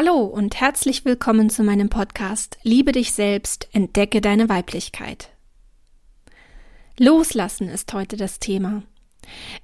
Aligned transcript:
Hallo 0.00 0.22
und 0.22 0.60
herzlich 0.60 1.04
willkommen 1.04 1.50
zu 1.50 1.64
meinem 1.64 1.88
Podcast 1.88 2.56
Liebe 2.62 2.92
dich 2.92 3.10
selbst, 3.10 3.68
entdecke 3.72 4.20
deine 4.20 4.48
Weiblichkeit. 4.48 5.30
Loslassen 7.00 7.68
ist 7.68 7.92
heute 7.92 8.16
das 8.16 8.38
Thema. 8.38 8.84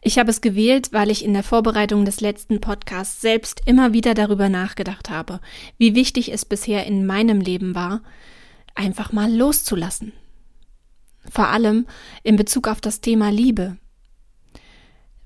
Ich 0.01 0.19
habe 0.19 0.33
es 0.33 0.41
gewählt, 0.41 0.93
weil 0.93 1.13
ich 1.13 1.25
in 1.25 1.35
der 1.35 1.45
Vorbereitung 1.45 2.05
des 2.05 2.21
letzten 2.21 2.61
Podcasts 2.61 3.21
selbst 3.21 3.63
immer 3.65 3.93
wieder 3.93 4.15
darüber 4.15 4.49
nachgedacht 4.49 5.09
habe, 5.09 5.39
wie 5.79 5.95
wichtig 5.95 6.33
es 6.33 6.45
bisher 6.45 6.85
in 6.85 7.07
meinem 7.07 7.41
Leben 7.41 7.77
war, 7.77 8.03
einfach 8.75 9.13
mal 9.13 9.33
loszulassen. 9.33 10.15
Vor 11.31 11.47
allem 11.47 11.87
in 12.25 12.35
Bezug 12.35 12.67
auf 12.67 12.81
das 12.81 13.01
Thema 13.01 13.31
Liebe. 13.31 13.77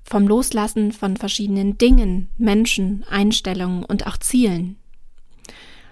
Vom 0.03 0.27
Loslassen 0.27 0.91
von 0.91 1.17
verschiedenen 1.17 1.79
Dingen, 1.79 2.29
Menschen, 2.37 3.03
Einstellungen 3.09 3.83
und 3.83 4.05
auch 4.05 4.17
Zielen. 4.17 4.78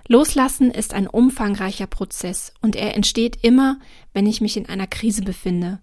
Loslassen 0.07 0.71
ist 0.71 0.93
ein 0.93 1.07
umfangreicher 1.07 1.88
Prozess 1.88 2.53
und 2.61 2.75
er 2.75 2.95
entsteht 2.95 3.43
immer, 3.43 3.79
wenn 4.13 4.25
ich 4.25 4.41
mich 4.41 4.55
in 4.55 4.67
einer 4.67 4.88
Krise 4.88 5.21
befinde 5.21 5.79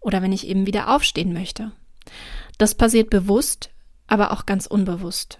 oder 0.00 0.22
wenn 0.22 0.32
ich 0.32 0.46
eben 0.46 0.66
wieder 0.66 0.94
aufstehen 0.94 1.32
möchte. 1.32 1.72
Das 2.58 2.74
passiert 2.74 3.10
bewusst, 3.10 3.70
aber 4.06 4.32
auch 4.32 4.46
ganz 4.46 4.66
unbewusst. 4.66 5.38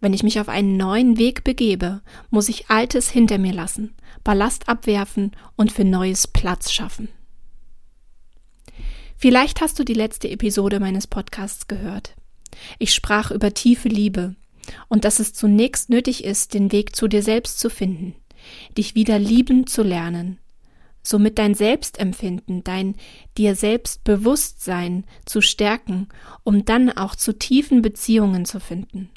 Wenn 0.00 0.12
ich 0.12 0.22
mich 0.22 0.40
auf 0.40 0.48
einen 0.48 0.76
neuen 0.76 1.18
Weg 1.18 1.44
begebe, 1.44 2.02
muss 2.30 2.48
ich 2.48 2.70
Altes 2.70 3.10
hinter 3.10 3.38
mir 3.38 3.52
lassen, 3.52 3.96
Ballast 4.24 4.68
abwerfen 4.68 5.32
und 5.56 5.72
für 5.72 5.84
Neues 5.84 6.26
Platz 6.26 6.70
schaffen. 6.70 7.08
Vielleicht 9.16 9.60
hast 9.60 9.78
du 9.78 9.84
die 9.84 9.94
letzte 9.94 10.30
Episode 10.30 10.78
meines 10.78 11.08
Podcasts 11.08 11.66
gehört. 11.66 12.14
Ich 12.78 12.94
sprach 12.94 13.32
über 13.32 13.52
tiefe 13.52 13.88
Liebe 13.88 14.36
und 14.88 15.04
dass 15.04 15.18
es 15.18 15.32
zunächst 15.32 15.90
nötig 15.90 16.24
ist, 16.24 16.54
den 16.54 16.72
Weg 16.72 16.94
zu 16.94 17.08
dir 17.08 17.22
selbst 17.22 17.58
zu 17.58 17.70
finden, 17.70 18.14
dich 18.76 18.94
wieder 18.94 19.18
lieben 19.18 19.66
zu 19.66 19.82
lernen, 19.82 20.38
somit 21.02 21.38
dein 21.38 21.54
Selbstempfinden, 21.54 22.64
dein 22.64 22.94
dir 23.36 23.54
selbst 23.54 24.04
Bewusstsein 24.04 25.04
zu 25.24 25.40
stärken, 25.40 26.08
um 26.44 26.64
dann 26.64 26.90
auch 26.90 27.14
zu 27.14 27.38
tiefen 27.38 27.82
Beziehungen 27.82 28.44
zu 28.44 28.60
finden. 28.60 29.10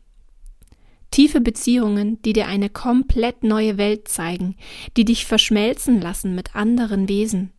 Tiefe 1.12 1.42
Beziehungen, 1.42 2.22
die 2.22 2.32
dir 2.32 2.48
eine 2.48 2.70
komplett 2.70 3.44
neue 3.44 3.78
Welt 3.78 4.08
zeigen, 4.08 4.56
die 4.96 5.04
dich 5.04 5.26
verschmelzen 5.26 6.00
lassen 6.00 6.36
mit 6.36 6.56
anderen 6.56 7.10
Wesen, 7.10 7.52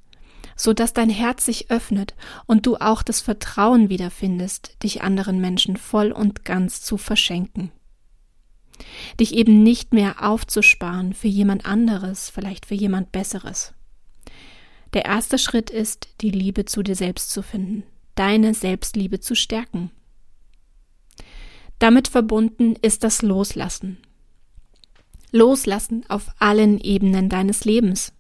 so 0.57 0.73
dass 0.73 0.95
dein 0.95 1.11
Herz 1.11 1.45
sich 1.45 1.71
öffnet 1.71 2.15
und 2.47 2.65
du 2.65 2.77
auch 2.77 3.03
das 3.03 3.21
Vertrauen 3.21 3.91
wiederfindest, 3.91 4.83
dich 4.83 5.03
anderen 5.03 5.41
Menschen 5.41 5.77
voll 5.77 6.13
und 6.13 6.47
ganz 6.47 6.81
zu 6.81 6.97
verschenken. 6.97 7.71
Dich 9.19 9.35
eben 9.35 9.63
nicht 9.63 9.93
mehr 9.93 10.23
aufzusparen 10.23 11.13
für 11.13 11.29
jemand 11.29 11.67
anderes, 11.67 12.31
vielleicht 12.31 12.67
für 12.67 12.75
jemand 12.75 13.13
Besseres. 13.13 13.75
Der 14.93 15.05
erste 15.07 15.39
Schritt 15.39 15.71
ist, 15.71 16.09
die 16.21 16.31
Liebe 16.31 16.65
zu 16.65 16.83
dir 16.83 16.97
selbst 16.97 17.31
zu 17.31 17.43
finden, 17.43 17.85
deine 18.15 18.55
Selbstliebe 18.55 19.21
zu 19.21 19.35
stärken. 19.35 19.91
Damit 21.79 22.09
verbunden 22.09 22.77
ist 22.81 23.03
das 23.03 23.23
Loslassen. 23.23 23.99
Loslassen 25.33 26.05
auf 26.09 26.29
allen 26.39 26.79
Ebenen 26.79 27.29
deines 27.29 27.65
Lebens. 27.65 28.13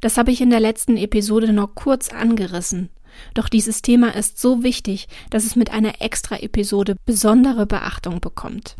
Das 0.00 0.18
habe 0.18 0.30
ich 0.30 0.40
in 0.40 0.50
der 0.50 0.60
letzten 0.60 0.96
Episode 0.96 1.52
noch 1.52 1.74
kurz 1.74 2.10
angerissen. 2.10 2.90
Doch 3.34 3.48
dieses 3.48 3.82
Thema 3.82 4.14
ist 4.14 4.38
so 4.38 4.62
wichtig, 4.62 5.08
dass 5.30 5.44
es 5.44 5.56
mit 5.56 5.70
einer 5.70 6.00
extra 6.00 6.36
Episode 6.36 6.96
besondere 7.06 7.66
Beachtung 7.66 8.20
bekommt. 8.20 8.76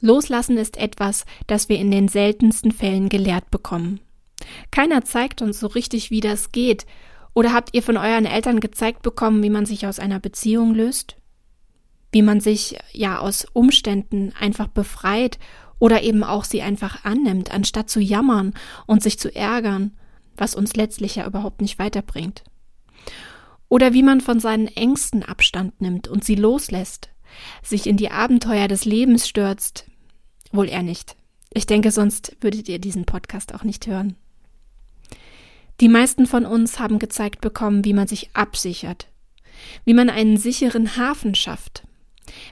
Loslassen 0.00 0.56
ist 0.56 0.76
etwas, 0.76 1.24
das 1.46 1.68
wir 1.68 1.78
in 1.78 1.90
den 1.90 2.08
seltensten 2.08 2.72
Fällen 2.72 3.08
gelehrt 3.08 3.50
bekommen. 3.50 4.00
Keiner 4.70 5.04
zeigt 5.04 5.42
uns 5.42 5.60
so 5.60 5.66
richtig, 5.66 6.10
wie 6.10 6.20
das 6.20 6.52
geht. 6.52 6.86
Oder 7.34 7.52
habt 7.52 7.74
ihr 7.74 7.82
von 7.82 7.96
euren 7.96 8.24
Eltern 8.24 8.60
gezeigt 8.60 9.02
bekommen, 9.02 9.42
wie 9.42 9.50
man 9.50 9.66
sich 9.66 9.86
aus 9.86 9.98
einer 9.98 10.20
Beziehung 10.20 10.74
löst? 10.74 11.16
Wie 12.12 12.22
man 12.22 12.40
sich 12.40 12.78
ja 12.92 13.18
aus 13.18 13.46
Umständen 13.52 14.32
einfach 14.38 14.68
befreit 14.68 15.38
oder 15.78 16.02
eben 16.02 16.24
auch 16.24 16.44
sie 16.44 16.62
einfach 16.62 17.04
annimmt, 17.04 17.52
anstatt 17.52 17.90
zu 17.90 18.00
jammern 18.00 18.54
und 18.86 19.02
sich 19.02 19.18
zu 19.18 19.34
ärgern, 19.34 19.96
was 20.36 20.54
uns 20.54 20.74
letztlich 20.74 21.16
ja 21.16 21.26
überhaupt 21.26 21.60
nicht 21.60 21.78
weiterbringt. 21.78 22.44
Oder 23.68 23.92
wie 23.92 24.02
man 24.02 24.20
von 24.20 24.40
seinen 24.40 24.66
Ängsten 24.68 25.22
Abstand 25.22 25.80
nimmt 25.80 26.08
und 26.08 26.24
sie 26.24 26.36
loslässt, 26.36 27.10
sich 27.62 27.86
in 27.86 27.96
die 27.96 28.10
Abenteuer 28.10 28.68
des 28.68 28.84
Lebens 28.84 29.28
stürzt. 29.28 29.87
Wohl 30.52 30.68
eher 30.68 30.82
nicht. 30.82 31.16
Ich 31.52 31.66
denke, 31.66 31.90
sonst 31.90 32.36
würdet 32.40 32.68
ihr 32.68 32.78
diesen 32.78 33.04
Podcast 33.04 33.54
auch 33.54 33.64
nicht 33.64 33.86
hören. 33.86 34.16
Die 35.80 35.88
meisten 35.88 36.26
von 36.26 36.44
uns 36.44 36.78
haben 36.78 36.98
gezeigt 36.98 37.40
bekommen, 37.40 37.84
wie 37.84 37.92
man 37.92 38.08
sich 38.08 38.30
absichert, 38.34 39.08
wie 39.84 39.94
man 39.94 40.10
einen 40.10 40.36
sicheren 40.36 40.96
Hafen 40.96 41.34
schafft, 41.34 41.84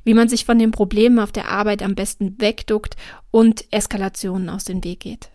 wie 0.05 0.15
man 0.15 0.29
sich 0.29 0.45
von 0.45 0.59
den 0.59 0.71
Problemen 0.71 1.19
auf 1.19 1.33
der 1.33 1.49
Arbeit 1.49 1.83
am 1.83 1.95
besten 1.95 2.41
wegduckt 2.41 2.97
und 3.31 3.65
Eskalationen 3.73 4.49
aus 4.49 4.65
dem 4.65 4.85
Weg 4.85 5.01
geht. 5.01 5.31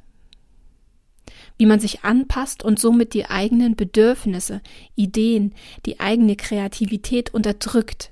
Wie 1.57 1.65
man 1.65 1.79
sich 1.79 2.03
anpasst 2.03 2.63
und 2.63 2.79
somit 2.79 3.13
die 3.13 3.25
eigenen 3.25 3.75
Bedürfnisse, 3.75 4.61
Ideen, 4.95 5.53
die 5.85 5.99
eigene 5.99 6.35
Kreativität 6.35 7.33
unterdrückt. 7.33 8.10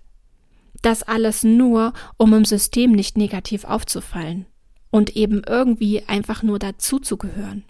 Das 0.82 1.04
alles 1.04 1.44
nur, 1.44 1.94
um 2.18 2.34
im 2.34 2.46
System 2.46 2.92
nicht 2.92 3.18
negativ 3.18 3.66
aufzufallen 3.66 4.46
und 4.92 5.16
eben 5.16 5.42
irgendwie 5.48 6.04
einfach 6.08 6.44
nur 6.44 6.60
dazuzugehören. 6.60 7.64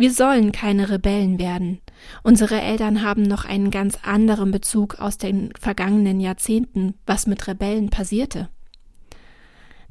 Wir 0.00 0.12
sollen 0.12 0.50
keine 0.50 0.88
Rebellen 0.88 1.38
werden. 1.38 1.80
Unsere 2.22 2.58
Eltern 2.60 3.02
haben 3.02 3.22
noch 3.22 3.44
einen 3.44 3.70
ganz 3.70 3.98
anderen 4.02 4.50
Bezug 4.50 4.98
aus 4.98 5.18
den 5.18 5.52
vergangenen 5.60 6.20
Jahrzehnten, 6.20 6.94
was 7.04 7.26
mit 7.26 7.46
Rebellen 7.46 7.90
passierte. 7.90 8.48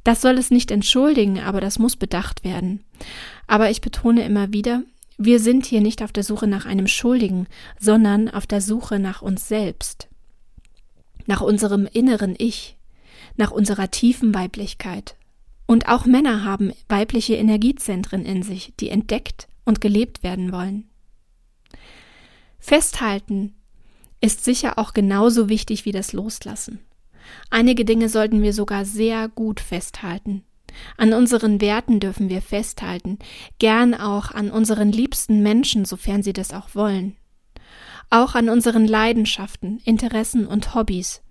Das 0.04 0.22
soll 0.22 0.40
es 0.40 0.50
nicht 0.50 0.72
entschuldigen, 0.72 1.40
aber 1.40 1.62
das 1.62 1.78
muss 1.78 1.96
bedacht 1.96 2.44
werden. 2.44 2.84
Aber 3.46 3.70
ich 3.70 3.82
betone 3.82 4.26
immer 4.26 4.52
wieder, 4.52 4.82
wir 5.20 5.40
sind 5.40 5.68
hier 5.68 5.82
nicht 5.82 6.02
auf 6.02 6.12
der 6.12 6.24
Suche 6.24 6.48
nach 6.48 6.66
einem 6.66 6.88
Schuldigen, 6.88 7.46
sondern 7.80 8.30
auf 8.30 8.48
der 8.48 8.62
Suche 8.62 8.98
nach 8.98 9.22
uns 9.22 9.48
selbst, 9.48 10.09
nach 11.26 11.42
unserem 11.42 11.86
inneren 11.86 12.36
Ich, 12.38 12.78
nach 13.36 13.52
unserer 13.52 13.92
tiefen 13.92 14.34
Weiblichkeit. 14.34 15.16
Und 15.66 15.88
auch 15.88 16.06
Männer 16.06 16.44
haben 16.44 16.74
weibliche 16.88 17.36
Energiezentren 17.36 18.26
in 18.26 18.44
sich, 18.44 18.74
die 18.80 18.90
entdeckt 18.90 19.48
und 19.66 19.82
gelebt 19.82 20.24
werden 20.24 20.52
wollen. 20.52 20.90
Festhalten 22.60 23.54
ist 24.22 24.44
sicher 24.44 24.78
auch 24.78 24.94
genauso 24.94 25.48
wichtig 25.48 25.86
wie 25.86 25.92
das 25.92 26.12
Loslassen. 26.12 26.80
Einige 27.50 27.86
Dinge 27.86 28.10
sollten 28.10 28.42
wir 28.42 28.54
sogar 28.54 28.86
sehr 28.86 29.30
gut 29.30 29.60
festhalten. 29.60 30.44
An 30.98 31.14
unseren 31.14 31.62
Werten 31.62 32.00
dürfen 32.00 32.30
wir 32.30 32.42
festhalten, 32.42 33.18
gern 33.60 33.94
auch 33.94 34.32
an 34.32 34.52
unseren 34.52 34.92
liebsten 34.92 35.42
Menschen, 35.42 35.86
sofern 35.86 36.24
sie 36.24 36.34
das 36.34 36.54
auch 36.54 36.76
wollen. 36.76 37.16
Auch 38.10 38.34
an 38.34 38.50
unseren 38.50 38.88
Leidenschaften, 38.88 39.80
Interessen 39.86 40.48
und 40.48 40.74
Hobbys, 40.74 41.22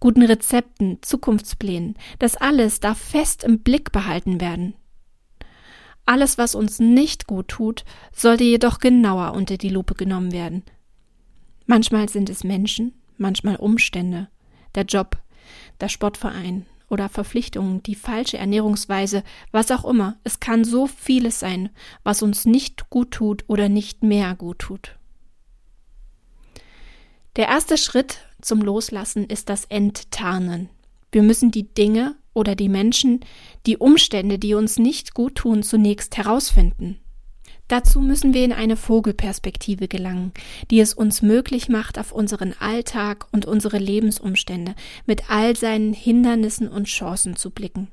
guten 0.00 0.22
Rezepten, 0.22 0.98
Zukunftsplänen, 1.02 1.94
das 2.18 2.36
alles 2.36 2.80
darf 2.80 2.98
fest 2.98 3.44
im 3.44 3.58
Blick 3.58 3.92
behalten 3.92 4.40
werden. 4.40 4.74
Alles, 6.06 6.38
was 6.38 6.54
uns 6.54 6.80
nicht 6.80 7.26
gut 7.26 7.48
tut, 7.48 7.84
sollte 8.12 8.44
jedoch 8.44 8.78
genauer 8.78 9.34
unter 9.34 9.58
die 9.58 9.68
Lupe 9.68 9.94
genommen 9.94 10.32
werden. 10.32 10.62
Manchmal 11.66 12.08
sind 12.08 12.30
es 12.30 12.44
Menschen, 12.44 12.94
manchmal 13.18 13.56
Umstände, 13.56 14.28
der 14.74 14.84
Job, 14.84 15.18
der 15.80 15.88
Sportverein 15.88 16.66
oder 16.88 17.08
Verpflichtungen, 17.08 17.82
die 17.82 17.94
falsche 17.94 18.38
Ernährungsweise, 18.38 19.22
was 19.50 19.70
auch 19.70 19.84
immer. 19.84 20.16
Es 20.24 20.40
kann 20.40 20.64
so 20.64 20.86
vieles 20.86 21.40
sein, 21.40 21.70
was 22.04 22.22
uns 22.22 22.46
nicht 22.46 22.90
gut 22.90 23.12
tut 23.12 23.44
oder 23.48 23.68
nicht 23.68 24.02
mehr 24.02 24.34
gut 24.34 24.58
tut. 24.58 24.96
Der 27.36 27.48
erste 27.48 27.78
Schritt 27.78 28.18
zum 28.42 28.60
Loslassen 28.60 29.24
ist 29.24 29.48
das 29.48 29.64
Enttarnen. 29.64 30.68
Wir 31.12 31.22
müssen 31.22 31.50
die 31.50 31.72
Dinge 31.72 32.14
oder 32.34 32.54
die 32.54 32.68
Menschen, 32.68 33.20
die 33.64 33.78
Umstände, 33.78 34.38
die 34.38 34.52
uns 34.52 34.78
nicht 34.78 35.14
gut 35.14 35.36
tun, 35.36 35.62
zunächst 35.62 36.18
herausfinden. 36.18 36.98
Dazu 37.68 38.00
müssen 38.02 38.34
wir 38.34 38.44
in 38.44 38.52
eine 38.52 38.76
Vogelperspektive 38.76 39.88
gelangen, 39.88 40.32
die 40.70 40.80
es 40.80 40.92
uns 40.92 41.22
möglich 41.22 41.70
macht, 41.70 41.98
auf 41.98 42.12
unseren 42.12 42.52
Alltag 42.58 43.26
und 43.32 43.46
unsere 43.46 43.78
Lebensumstände 43.78 44.74
mit 45.06 45.30
all 45.30 45.56
seinen 45.56 45.94
Hindernissen 45.94 46.68
und 46.68 46.84
Chancen 46.84 47.34
zu 47.36 47.50
blicken. 47.50 47.88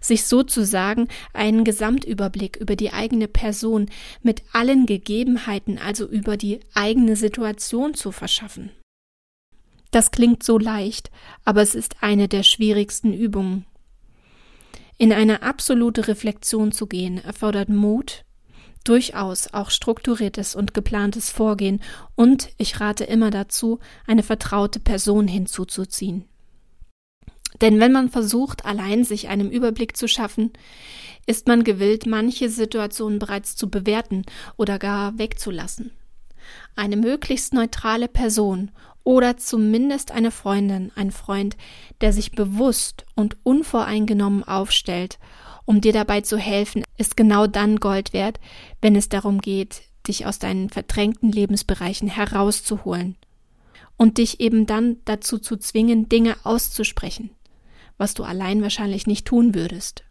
Sich 0.00 0.24
sozusagen 0.24 1.08
einen 1.32 1.64
Gesamtüberblick 1.64 2.56
über 2.56 2.76
die 2.76 2.92
eigene 2.92 3.28
Person 3.28 3.86
mit 4.22 4.42
allen 4.52 4.86
Gegebenheiten, 4.86 5.78
also 5.78 6.06
über 6.06 6.36
die 6.36 6.60
eigene 6.74 7.16
Situation 7.16 7.94
zu 7.94 8.12
verschaffen. 8.12 8.70
Das 9.90 10.10
klingt 10.10 10.42
so 10.42 10.58
leicht, 10.58 11.10
aber 11.44 11.62
es 11.62 11.74
ist 11.74 12.02
eine 12.02 12.28
der 12.28 12.42
schwierigsten 12.42 13.12
Übungen. 13.12 13.64
In 14.98 15.12
eine 15.12 15.42
absolute 15.42 16.08
Reflexion 16.08 16.72
zu 16.72 16.86
gehen 16.86 17.22
erfordert 17.24 17.68
Mut, 17.68 18.24
durchaus 18.84 19.52
auch 19.52 19.70
strukturiertes 19.70 20.54
und 20.54 20.74
geplantes 20.74 21.30
Vorgehen 21.30 21.80
und 22.16 22.50
ich 22.58 22.80
rate 22.80 23.04
immer 23.04 23.30
dazu, 23.30 23.78
eine 24.06 24.22
vertraute 24.22 24.80
Person 24.80 25.28
hinzuzuziehen. 25.28 26.24
Denn 27.60 27.80
wenn 27.80 27.92
man 27.92 28.08
versucht, 28.08 28.64
allein 28.64 29.04
sich 29.04 29.28
einen 29.28 29.50
Überblick 29.50 29.96
zu 29.96 30.06
schaffen, 30.08 30.52
ist 31.26 31.46
man 31.46 31.64
gewillt, 31.64 32.06
manche 32.06 32.48
Situationen 32.48 33.18
bereits 33.18 33.56
zu 33.56 33.68
bewerten 33.68 34.22
oder 34.56 34.78
gar 34.78 35.18
wegzulassen. 35.18 35.90
Eine 36.76 36.96
möglichst 36.96 37.52
neutrale 37.52 38.08
Person 38.08 38.70
oder 39.04 39.36
zumindest 39.36 40.10
eine 40.10 40.30
Freundin, 40.30 40.92
ein 40.94 41.10
Freund, 41.10 41.56
der 42.00 42.12
sich 42.12 42.32
bewusst 42.32 43.04
und 43.14 43.36
unvoreingenommen 43.42 44.44
aufstellt, 44.44 45.18
um 45.64 45.80
dir 45.82 45.92
dabei 45.92 46.22
zu 46.22 46.38
helfen, 46.38 46.82
ist 46.96 47.16
genau 47.16 47.46
dann 47.46 47.76
Gold 47.76 48.14
wert, 48.14 48.40
wenn 48.80 48.96
es 48.96 49.10
darum 49.10 49.40
geht, 49.40 49.82
dich 50.06 50.24
aus 50.24 50.38
deinen 50.38 50.70
verdrängten 50.70 51.30
Lebensbereichen 51.30 52.08
herauszuholen 52.08 53.16
und 53.98 54.16
dich 54.16 54.40
eben 54.40 54.64
dann 54.64 54.96
dazu 55.04 55.38
zu 55.38 55.58
zwingen, 55.58 56.08
Dinge 56.08 56.36
auszusprechen, 56.44 57.30
was 57.98 58.14
du 58.14 58.24
allein 58.24 58.62
wahrscheinlich 58.62 59.06
nicht 59.06 59.26
tun 59.26 59.54
würdest. 59.54 60.04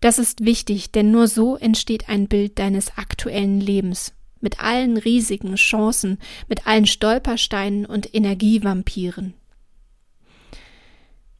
Das 0.00 0.18
ist 0.18 0.44
wichtig, 0.44 0.90
denn 0.92 1.10
nur 1.10 1.28
so 1.28 1.56
entsteht 1.56 2.08
ein 2.08 2.28
Bild 2.28 2.58
deines 2.58 2.98
aktuellen 2.98 3.60
Lebens, 3.60 4.14
mit 4.40 4.60
allen 4.60 4.96
riesigen 4.96 5.54
Chancen, 5.54 6.18
mit 6.48 6.66
allen 6.66 6.86
Stolpersteinen 6.86 7.86
und 7.86 8.14
Energievampiren. 8.14 9.34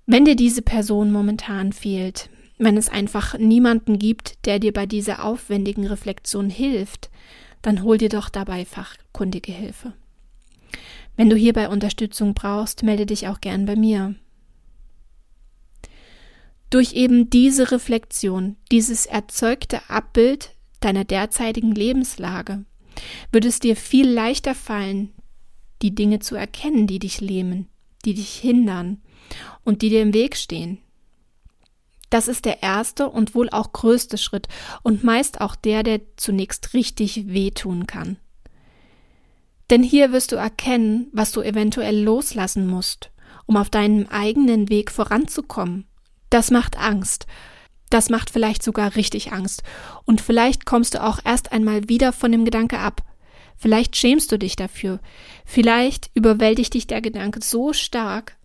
Wenn 0.07 0.25
dir 0.25 0.37
diese 0.37 0.63
Person 0.63 1.11
momentan 1.11 1.73
fehlt, 1.73 2.31
wenn 2.59 2.77
es 2.77 2.89
einfach 2.89 3.37
niemanden 3.39 3.99
gibt, 3.99 4.47
der 4.47 4.59
dir 4.59 4.73
bei 4.73 4.87
dieser 4.87 5.25
aufwendigen 5.25 5.87
Reflexion 5.87 6.49
hilft, 6.49 7.11
dann 7.61 7.83
hol 7.83 7.99
dir 7.99 8.09
doch 8.09 8.29
dabei 8.29 8.65
fachkundige 8.65 9.53
Hilfe. 9.53 9.93
Wenn 11.17 11.29
du 11.29 11.37
hierbei 11.37 11.69
Unterstützung 11.69 12.35
brauchst, 12.35 12.83
melde 12.83 13.07
dich 13.07 13.29
auch 13.29 13.41
gern 13.41 13.67
bei 13.67 13.77
mir. 13.77 14.15
Durch 16.71 16.95
eben 16.95 17.31
diese 17.31 17.71
Reflexion, 17.71 18.57
dieses 18.73 19.07
erzeugte 19.07 19.89
Abbild 19.89 20.51
deiner 20.81 21.05
derzeitigen 21.05 21.73
Lebenslage, 21.73 22.65
wird 23.31 23.45
es 23.45 23.61
dir 23.61 23.77
viel 23.77 24.09
leichter 24.09 24.55
fallen, 24.55 25.13
die 25.83 25.95
Dinge 25.95 26.19
zu 26.19 26.35
erkennen, 26.35 26.87
die 26.87 26.99
dich 26.99 27.21
lähmen, 27.21 27.69
die 28.05 28.15
dich 28.15 28.35
hindern 28.37 29.01
und 29.65 29.83
die 29.83 29.91
dir 29.91 30.03
im 30.03 30.15
Weg 30.15 30.37
stehen. 30.37 30.79
Das 32.11 32.29
ist 32.29 32.45
der 32.45 32.63
erste 32.63 33.11
und 33.11 33.35
wohl 33.35 33.51
auch 33.51 33.73
größte 33.73 34.17
Schritt 34.17 34.49
und 34.83 35.05
meist 35.05 35.41
auch 35.41 35.57
der, 35.57 35.83
der 35.83 36.01
zunächst 36.17 36.73
richtig 36.73 37.29
wehtun 37.29 37.87
kann. 37.87 38.17
Denn 39.71 39.83
hier 39.83 40.13
wirst 40.13 40.31
du 40.31 40.37
erkennen, 40.37 41.09
was 41.13 41.33
du 41.33 41.43
eventuell 41.43 42.01
loslassen 42.01 42.67
musst, 42.67 43.11
um 43.47 43.57
auf 43.57 43.71
deinem 43.71 44.07
eigenen 44.07 44.69
Weg 44.69 44.93
voranzukommen 44.93 45.87
das 46.31 46.51
macht 46.51 46.79
Angst. 46.79 47.27
Das 47.91 48.11
macht 48.11 48.31
vielleicht 48.31 48.63
sogar 48.63 48.97
richtig 48.97 49.33
Angst. 49.33 49.63
Und 50.05 50.21
vielleicht 50.21 50.67
kommst 50.67 50.95
du 50.95 51.03
auch 51.03 51.21
erst 51.25 51.53
einmal 51.53 51.89
wieder 51.89 52.13
von 52.13 52.33
dem 52.33 52.45
Gedanke 52.45 52.79
ab. 52.79 53.03
Vielleicht 53.57 53.97
schämst 53.97 54.31
du 54.33 54.39
dich 54.39 54.57
dafür. 54.57 55.01
Vielleicht 55.45 56.11
überwältigt 56.15 56.75
dich 56.75 56.87
der 56.87 57.01
Gedanke 57.01 57.41
so 57.43 57.73
stark, 57.73 58.37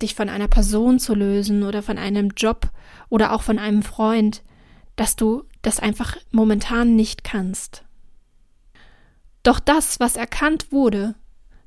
dich 0.00 0.14
von 0.14 0.28
einer 0.28 0.48
Person 0.48 0.98
zu 0.98 1.14
lösen 1.14 1.64
oder 1.64 1.82
von 1.82 1.98
einem 1.98 2.30
Job 2.36 2.70
oder 3.08 3.32
auch 3.32 3.42
von 3.42 3.58
einem 3.58 3.82
Freund, 3.82 4.42
dass 4.96 5.16
du 5.16 5.44
das 5.62 5.80
einfach 5.80 6.16
momentan 6.30 6.96
nicht 6.96 7.24
kannst. 7.24 7.84
Doch 9.42 9.60
das, 9.60 10.00
was 10.00 10.16
erkannt 10.16 10.72
wurde, 10.72 11.14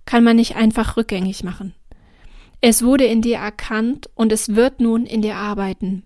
kann 0.05 0.23
man 0.23 0.37
nicht 0.37 0.55
einfach 0.55 0.97
rückgängig 0.97 1.43
machen. 1.43 1.75
Es 2.61 2.83
wurde 2.83 3.05
in 3.05 3.21
dir 3.21 3.37
erkannt 3.37 4.09
und 4.15 4.31
es 4.31 4.55
wird 4.55 4.79
nun 4.79 5.05
in 5.05 5.21
dir 5.21 5.35
arbeiten. 5.35 6.03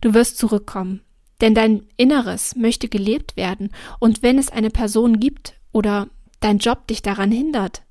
Du 0.00 0.14
wirst 0.14 0.38
zurückkommen, 0.38 1.02
denn 1.40 1.54
dein 1.54 1.86
Inneres 1.96 2.56
möchte 2.56 2.88
gelebt 2.88 3.36
werden, 3.36 3.70
und 3.98 4.22
wenn 4.22 4.38
es 4.38 4.50
eine 4.50 4.70
Person 4.70 5.20
gibt 5.20 5.54
oder 5.72 6.08
dein 6.40 6.58
Job 6.58 6.86
dich 6.86 7.02
daran 7.02 7.30
hindert, 7.30 7.82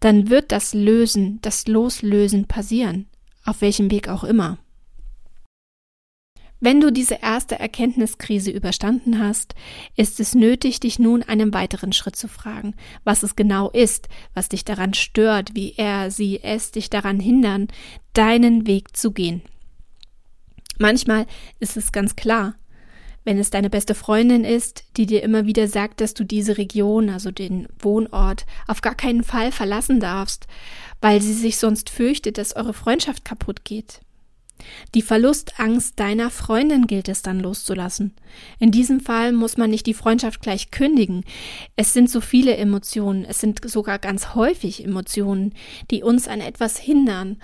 dann 0.00 0.30
wird 0.30 0.52
das 0.52 0.72
Lösen, 0.74 1.40
das 1.42 1.66
Loslösen 1.66 2.46
passieren, 2.46 3.06
auf 3.44 3.60
welchem 3.60 3.90
Weg 3.90 4.08
auch 4.08 4.24
immer. 4.24 4.58
Wenn 6.64 6.80
du 6.80 6.90
diese 6.90 7.16
erste 7.16 7.58
Erkenntniskrise 7.58 8.50
überstanden 8.50 9.18
hast, 9.18 9.54
ist 9.96 10.18
es 10.18 10.34
nötig, 10.34 10.80
dich 10.80 10.98
nun 10.98 11.22
einen 11.22 11.52
weiteren 11.52 11.92
Schritt 11.92 12.16
zu 12.16 12.26
fragen, 12.26 12.74
was 13.04 13.22
es 13.22 13.36
genau 13.36 13.68
ist, 13.68 14.08
was 14.32 14.48
dich 14.48 14.64
daran 14.64 14.94
stört, 14.94 15.54
wie 15.54 15.74
er, 15.76 16.10
sie, 16.10 16.42
es 16.42 16.70
dich 16.70 16.88
daran 16.88 17.20
hindern, 17.20 17.68
deinen 18.14 18.66
Weg 18.66 18.96
zu 18.96 19.10
gehen. 19.10 19.42
Manchmal 20.78 21.26
ist 21.60 21.76
es 21.76 21.92
ganz 21.92 22.16
klar, 22.16 22.54
wenn 23.24 23.38
es 23.38 23.50
deine 23.50 23.68
beste 23.68 23.94
Freundin 23.94 24.46
ist, 24.46 24.84
die 24.96 25.04
dir 25.04 25.22
immer 25.22 25.44
wieder 25.44 25.68
sagt, 25.68 26.00
dass 26.00 26.14
du 26.14 26.24
diese 26.24 26.56
Region, 26.56 27.10
also 27.10 27.30
den 27.30 27.68
Wohnort, 27.78 28.46
auf 28.66 28.80
gar 28.80 28.94
keinen 28.94 29.22
Fall 29.22 29.52
verlassen 29.52 30.00
darfst, 30.00 30.46
weil 31.02 31.20
sie 31.20 31.34
sich 31.34 31.58
sonst 31.58 31.90
fürchtet, 31.90 32.38
dass 32.38 32.56
eure 32.56 32.72
Freundschaft 32.72 33.22
kaputt 33.22 33.66
geht. 33.66 34.00
Die 34.94 35.02
Verlustangst 35.02 35.98
deiner 35.98 36.30
Freundin 36.30 36.86
gilt 36.86 37.08
es 37.08 37.22
dann 37.22 37.40
loszulassen. 37.40 38.14
In 38.58 38.70
diesem 38.70 39.00
Fall 39.00 39.32
muss 39.32 39.56
man 39.56 39.70
nicht 39.70 39.86
die 39.86 39.94
Freundschaft 39.94 40.40
gleich 40.40 40.70
kündigen. 40.70 41.24
Es 41.76 41.92
sind 41.92 42.10
so 42.10 42.20
viele 42.20 42.56
Emotionen, 42.56 43.24
es 43.24 43.40
sind 43.40 43.68
sogar 43.68 43.98
ganz 43.98 44.34
häufig 44.34 44.84
Emotionen, 44.84 45.54
die 45.90 46.02
uns 46.02 46.28
an 46.28 46.40
etwas 46.40 46.78
hindern. 46.78 47.38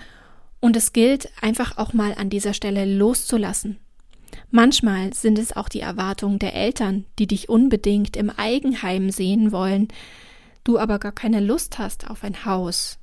Und 0.59 0.75
es 0.75 0.93
gilt 0.93 1.29
einfach 1.41 1.77
auch 1.77 1.93
mal 1.93 2.13
an 2.13 2.29
dieser 2.29 2.53
Stelle 2.53 2.85
loszulassen. 2.85 3.77
Manchmal 4.49 5.13
sind 5.13 5.39
es 5.39 5.55
auch 5.55 5.69
die 5.69 5.79
Erwartungen 5.81 6.39
der 6.39 6.53
Eltern, 6.53 7.05
die 7.19 7.27
dich 7.27 7.49
unbedingt 7.49 8.15
im 8.15 8.29
Eigenheim 8.29 9.09
sehen 9.09 9.51
wollen, 9.51 9.89
du 10.63 10.77
aber 10.77 10.99
gar 10.99 11.11
keine 11.11 11.39
Lust 11.39 11.79
hast 11.79 12.09
auf 12.09 12.23
ein 12.23 12.45
Haus, 12.45 13.00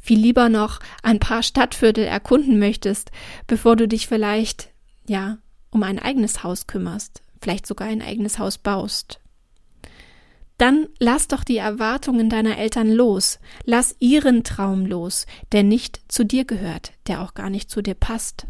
viel 0.00 0.18
lieber 0.18 0.48
noch 0.48 0.80
ein 1.02 1.18
paar 1.18 1.42
Stadtviertel 1.42 2.04
erkunden 2.04 2.58
möchtest, 2.58 3.10
bevor 3.46 3.76
du 3.76 3.86
dich 3.86 4.06
vielleicht, 4.06 4.70
ja, 5.06 5.38
um 5.70 5.82
ein 5.82 5.98
eigenes 5.98 6.42
Haus 6.42 6.66
kümmerst, 6.66 7.22
vielleicht 7.40 7.66
sogar 7.66 7.88
ein 7.88 8.02
eigenes 8.02 8.38
Haus 8.38 8.58
baust. 8.58 9.20
Dann 10.58 10.88
lass 10.98 11.26
doch 11.26 11.42
die 11.42 11.56
Erwartungen 11.56 12.28
deiner 12.28 12.58
Eltern 12.58 12.90
los, 12.90 13.38
lass 13.64 13.96
ihren 13.98 14.44
Traum 14.44 14.84
los, 14.84 15.26
der 15.52 15.62
nicht 15.62 16.00
zu 16.08 16.24
dir 16.24 16.44
gehört, 16.44 16.92
der 17.06 17.22
auch 17.22 17.32
gar 17.32 17.48
nicht 17.48 17.70
zu 17.70 17.80
dir 17.80 17.94
passt. 17.94 18.46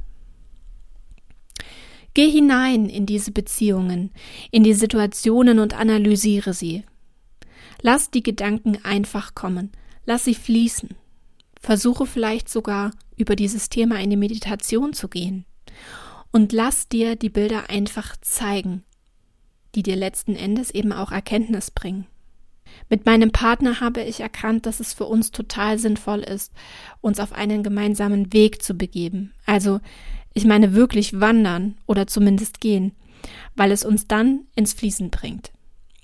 Geh 2.14 2.28
hinein 2.28 2.88
in 2.88 3.06
diese 3.06 3.30
Beziehungen, 3.30 4.10
in 4.50 4.64
die 4.64 4.74
Situationen 4.74 5.60
und 5.60 5.78
analysiere 5.78 6.52
sie. 6.52 6.82
Lass 7.80 8.10
die 8.10 8.24
Gedanken 8.24 8.78
einfach 8.82 9.36
kommen, 9.36 9.70
lass 10.04 10.24
sie 10.24 10.34
fließen. 10.34 10.96
Versuche 11.60 12.06
vielleicht 12.06 12.48
sogar 12.48 12.90
über 13.16 13.36
dieses 13.36 13.68
Thema 13.68 14.00
in 14.00 14.10
die 14.10 14.16
Meditation 14.16 14.92
zu 14.92 15.08
gehen 15.08 15.44
und 16.32 16.52
lass 16.52 16.88
dir 16.88 17.16
die 17.16 17.28
Bilder 17.28 17.68
einfach 17.68 18.16
zeigen, 18.20 18.82
die 19.74 19.82
dir 19.82 19.96
letzten 19.96 20.34
Endes 20.34 20.70
eben 20.70 20.92
auch 20.92 21.12
Erkenntnis 21.12 21.70
bringen. 21.70 22.06
Mit 22.88 23.04
meinem 23.04 23.30
Partner 23.30 23.80
habe 23.80 24.02
ich 24.02 24.20
erkannt, 24.20 24.64
dass 24.64 24.80
es 24.80 24.92
für 24.92 25.04
uns 25.04 25.32
total 25.32 25.78
sinnvoll 25.78 26.20
ist, 26.20 26.52
uns 27.00 27.20
auf 27.20 27.32
einen 27.32 27.62
gemeinsamen 27.62 28.32
Weg 28.32 28.62
zu 28.62 28.74
begeben. 28.74 29.32
Also, 29.44 29.80
ich 30.32 30.44
meine 30.44 30.74
wirklich 30.74 31.20
wandern 31.20 31.76
oder 31.86 32.06
zumindest 32.06 32.60
gehen, 32.60 32.92
weil 33.56 33.72
es 33.72 33.84
uns 33.84 34.06
dann 34.06 34.46
ins 34.54 34.72
Fließen 34.72 35.10
bringt. 35.10 35.52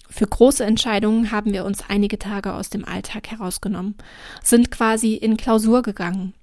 Für 0.08 0.26
große 0.26 0.64
Entscheidungen 0.64 1.30
haben 1.32 1.52
wir 1.52 1.64
uns 1.64 1.82
einige 1.88 2.18
Tage 2.18 2.54
aus 2.54 2.70
dem 2.70 2.84
Alltag 2.84 3.30
herausgenommen, 3.30 3.96
sind 4.42 4.70
quasi 4.70 5.14
in 5.14 5.36
Klausur 5.36 5.82
gegangen. 5.82 6.34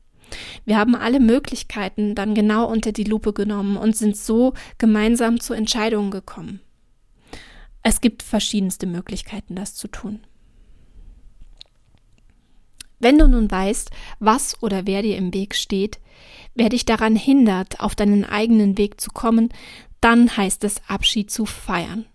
Wir 0.65 0.77
haben 0.77 0.96
alle 0.96 1.20
Möglichkeiten 1.20 2.15
dann 2.15 2.34
genau 2.34 2.65
unter 2.65 2.91
die 2.91 3.03
Lupe 3.03 3.34
genommen 3.34 3.77
und 3.77 3.96
sind 3.96 4.17
so 4.17 4.53
gemeinsam 4.77 5.39
zu 5.39 5.53
Entscheidungen 5.53 6.12
gekommen. 6.12 6.60
Es 7.84 8.01
gibt 8.01 8.24
verschiedenste 8.24 8.88
Möglichkeiten, 8.88 9.55
das 9.55 9.75
zu 9.75 9.88
tun. 9.88 10.22
Wenn 13.00 13.17
du 13.17 13.27
nun 13.27 13.51
weißt, 13.51 13.91
was 14.20 14.62
oder 14.63 14.88
wer 14.88 15.01
dir 15.01 15.17
im 15.17 15.34
Weg 15.34 15.55
steht, 15.55 16.00
wer 16.55 16.70
dich 16.70 16.86
daran 16.86 17.17
hindert, 17.17 17.82
auf 17.82 17.96
deinen 17.96 18.24
eigenen 18.24 18.77
Weg 18.77 19.01
zu 19.01 19.12
kommen, 19.12 19.50
dann 20.00 20.36
heißt 20.36 20.63
es 20.63 20.82
Abschied 20.88 21.29
zu 21.29 21.46
feiern. 21.46 22.05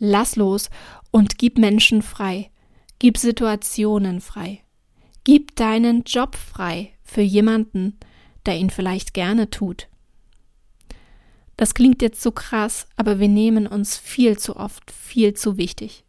Lass 0.00 0.34
los 0.34 0.70
und 1.10 1.38
gib 1.38 1.58
Menschen 1.58 2.02
frei. 2.02 2.50
Gib 2.98 3.18
Situationen 3.18 4.20
frei. 4.20 4.62
Gib 5.24 5.54
deinen 5.56 6.04
Job 6.04 6.34
frei 6.34 6.92
für 7.02 7.20
jemanden, 7.20 7.98
der 8.46 8.56
ihn 8.56 8.70
vielleicht 8.70 9.14
gerne 9.14 9.50
tut. 9.50 9.88
Das 11.58 11.74
klingt 11.74 12.00
jetzt 12.00 12.22
so 12.22 12.32
krass, 12.32 12.86
aber 12.96 13.20
wir 13.20 13.28
nehmen 13.28 13.66
uns 13.66 13.98
viel 13.98 14.38
zu 14.38 14.56
oft 14.56 14.90
viel 14.90 15.34
zu 15.34 15.58
wichtig. 15.58 16.04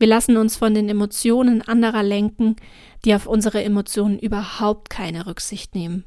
Wir 0.00 0.08
lassen 0.08 0.36
uns 0.36 0.56
von 0.56 0.74
den 0.74 0.88
Emotionen 0.88 1.62
anderer 1.62 2.02
lenken, 2.02 2.56
die 3.04 3.14
auf 3.14 3.28
unsere 3.28 3.62
Emotionen 3.62 4.18
überhaupt 4.18 4.90
keine 4.90 5.26
Rücksicht 5.26 5.76
nehmen. 5.76 6.04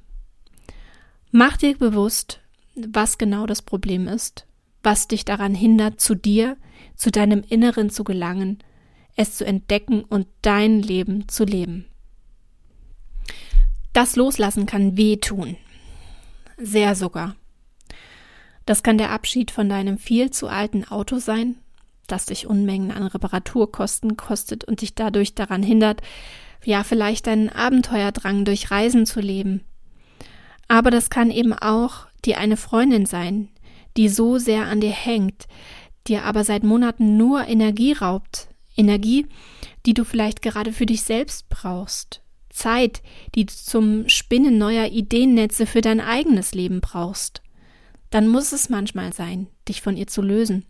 Mach 1.31 1.55
dir 1.55 1.77
bewusst, 1.77 2.41
was 2.75 3.17
genau 3.17 3.45
das 3.45 3.61
Problem 3.61 4.09
ist, 4.09 4.45
was 4.83 5.07
dich 5.07 5.23
daran 5.23 5.55
hindert, 5.55 6.01
zu 6.01 6.13
dir, 6.13 6.57
zu 6.95 7.11
deinem 7.11 7.43
Inneren 7.47 7.89
zu 7.89 8.03
gelangen, 8.03 8.59
es 9.15 9.35
zu 9.37 9.45
entdecken 9.45 10.03
und 10.03 10.27
dein 10.41 10.81
Leben 10.81 11.27
zu 11.27 11.43
leben. 11.43 11.85
Das 13.93 14.15
Loslassen 14.15 14.65
kann 14.65 14.97
wehtun. 14.97 15.55
Sehr 16.57 16.95
sogar. 16.95 17.35
Das 18.65 18.83
kann 18.83 18.97
der 18.97 19.11
Abschied 19.11 19.51
von 19.51 19.69
deinem 19.69 19.97
viel 19.97 20.31
zu 20.31 20.47
alten 20.47 20.85
Auto 20.85 21.19
sein, 21.19 21.55
das 22.07 22.25
dich 22.25 22.47
Unmengen 22.47 22.91
an 22.91 23.03
Reparaturkosten 23.03 24.17
kostet 24.17 24.63
und 24.63 24.81
dich 24.81 24.95
dadurch 24.95 25.35
daran 25.35 25.63
hindert, 25.63 26.01
ja 26.63 26.83
vielleicht 26.83 27.27
deinen 27.27 27.49
Abenteuerdrang 27.49 28.43
durch 28.43 28.71
Reisen 28.71 29.05
zu 29.05 29.19
leben. 29.19 29.63
Aber 30.67 30.91
das 30.91 31.09
kann 31.09 31.29
eben 31.29 31.53
auch 31.53 32.07
die 32.25 32.35
eine 32.35 32.57
Freundin 32.57 33.05
sein, 33.05 33.49
die 33.97 34.09
so 34.09 34.39
sehr 34.39 34.65
an 34.65 34.81
dir 34.81 34.91
hängt, 34.91 35.47
dir 36.07 36.23
aber 36.23 36.43
seit 36.43 36.63
Monaten 36.63 37.17
nur 37.17 37.47
Energie 37.47 37.93
raubt, 37.93 38.47
Energie, 38.75 39.27
die 39.85 39.93
du 39.93 40.03
vielleicht 40.03 40.41
gerade 40.41 40.71
für 40.71 40.85
dich 40.85 41.03
selbst 41.03 41.49
brauchst, 41.49 42.21
Zeit, 42.49 43.01
die 43.35 43.45
du 43.45 43.53
zum 43.53 44.09
Spinnen 44.09 44.57
neuer 44.57 44.87
Ideennetze 44.87 45.65
für 45.65 45.81
dein 45.81 45.99
eigenes 45.99 46.53
Leben 46.53 46.81
brauchst. 46.81 47.41
Dann 48.09 48.27
muss 48.27 48.51
es 48.51 48.69
manchmal 48.69 49.13
sein, 49.13 49.47
dich 49.67 49.81
von 49.81 49.97
ihr 49.97 50.07
zu 50.07 50.21
lösen. 50.21 50.65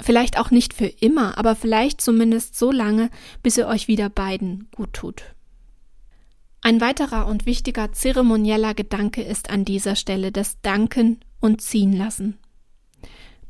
Vielleicht 0.00 0.38
auch 0.38 0.50
nicht 0.50 0.74
für 0.74 0.86
immer, 0.86 1.38
aber 1.38 1.54
vielleicht 1.54 2.00
zumindest 2.00 2.58
so 2.58 2.72
lange, 2.72 3.10
bis 3.42 3.56
ihr 3.56 3.68
euch 3.68 3.86
wieder 3.86 4.10
beiden 4.10 4.68
gut 4.74 4.92
tut. 4.92 5.22
Ein 6.60 6.80
weiterer 6.80 7.26
und 7.26 7.46
wichtiger 7.46 7.92
zeremonieller 7.92 8.74
Gedanke 8.74 9.22
ist 9.22 9.50
an 9.50 9.64
dieser 9.64 9.96
Stelle 9.96 10.32
das 10.32 10.60
Danken 10.62 11.20
und 11.40 11.60
Ziehen 11.60 11.92
lassen. 11.92 12.38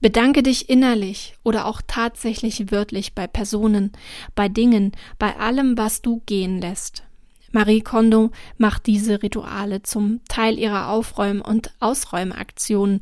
Bedanke 0.04 0.42
dich 0.42 0.68
innerlich 0.68 1.34
oder 1.44 1.64
auch 1.64 1.80
tatsächlich 1.87 2.70
wörtlich 2.70 3.14
bei 3.14 3.26
Personen, 3.26 3.90
bei 4.34 4.50
Dingen, 4.50 4.92
bei 5.18 5.34
allem, 5.38 5.78
was 5.78 6.02
du 6.02 6.20
gehen 6.26 6.61
lässt. 6.61 7.04
Marie 7.52 7.80
Kondo 7.80 8.30
macht 8.58 8.87
diese 8.87 9.23
Rituale 9.23 9.82
zum 9.82 10.20
Teil 10.28 10.58
ihrer 10.58 10.90
Aufräum- 10.90 11.40
und 11.40 11.73
Ausräumaktionen 11.80 13.00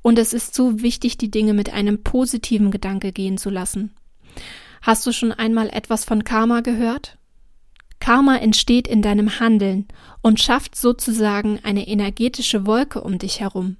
und 0.00 0.18
es 0.18 0.32
ist 0.32 0.54
so 0.54 0.80
wichtig, 0.80 1.18
die 1.18 1.30
Dinge 1.30 1.52
mit 1.52 1.70
einem 1.70 2.02
positiven 2.02 2.70
Gedanke 2.70 3.12
gehen 3.12 3.36
zu 3.36 3.50
lassen. 3.50 3.94
Hast 4.80 5.06
du 5.06 5.12
schon 5.12 5.32
einmal 5.32 5.68
etwas 5.68 6.06
von 6.06 6.24
Karma 6.24 6.62
gehört? 6.62 7.18
Karma 8.00 8.36
entsteht 8.36 8.88
in 8.88 9.02
deinem 9.02 9.38
Handeln 9.38 9.86
und 10.22 10.40
schafft 10.40 10.76
sozusagen 10.76 11.60
eine 11.62 11.86
energetische 11.86 12.64
Wolke 12.64 13.02
um 13.02 13.18
dich 13.18 13.40
herum. 13.40 13.76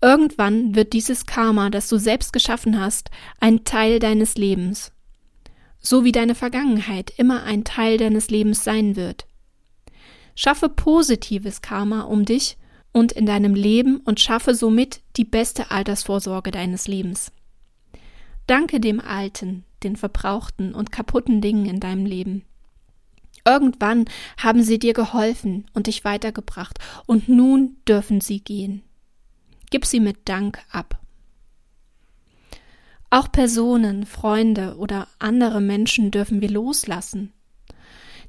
Irgendwann 0.00 0.74
wird 0.74 0.92
dieses 0.92 1.26
Karma, 1.26 1.70
das 1.70 1.88
du 1.88 1.98
selbst 1.98 2.32
geschaffen 2.32 2.80
hast, 2.80 3.10
ein 3.40 3.64
Teil 3.64 3.98
deines 3.98 4.36
Lebens. 4.36 4.92
So 5.78 6.04
wie 6.04 6.12
deine 6.12 6.34
Vergangenheit 6.34 7.12
immer 7.16 7.44
ein 7.44 7.64
Teil 7.64 7.96
deines 7.96 8.30
Lebens 8.30 8.64
sein 8.64 8.96
wird. 8.96 9.26
Schaffe 10.34 10.68
positives 10.68 11.62
Karma 11.62 12.02
um 12.02 12.24
dich 12.24 12.58
und 12.92 13.12
in 13.12 13.26
deinem 13.26 13.54
Leben 13.54 13.98
und 13.98 14.20
schaffe 14.20 14.54
somit 14.54 15.00
die 15.16 15.24
beste 15.24 15.70
Altersvorsorge 15.70 16.50
deines 16.50 16.88
Lebens. 16.88 17.32
Danke 18.46 18.80
dem 18.80 19.00
Alten, 19.00 19.64
den 19.82 19.96
verbrauchten 19.96 20.74
und 20.74 20.92
kaputten 20.92 21.40
Dingen 21.40 21.66
in 21.66 21.80
deinem 21.80 22.06
Leben. 22.06 22.44
Irgendwann 23.44 24.06
haben 24.38 24.62
sie 24.62 24.78
dir 24.78 24.92
geholfen 24.92 25.66
und 25.72 25.86
dich 25.86 26.04
weitergebracht, 26.04 26.78
und 27.06 27.28
nun 27.28 27.76
dürfen 27.86 28.20
sie 28.20 28.40
gehen. 28.40 28.82
Gib 29.70 29.84
sie 29.84 30.00
mit 30.00 30.28
Dank 30.28 30.58
ab. 30.70 31.00
Auch 33.10 33.30
Personen, 33.30 34.04
Freunde 34.04 34.76
oder 34.76 35.08
andere 35.18 35.60
Menschen 35.60 36.10
dürfen 36.10 36.40
wir 36.40 36.50
loslassen. 36.50 37.32